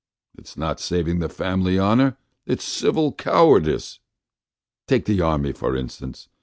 It's 0.35 0.57
not 0.57 0.79
saving 0.79 1.19
the 1.19 1.29
family 1.29 1.77
honour; 1.79 2.17
it's 2.47 2.63
civic 2.63 3.19
cowardice! 3.19 3.99
Take 4.87 5.05
the 5.05 5.21
army, 5.21 5.51
for 5.51 5.75
instance. 5.75 6.27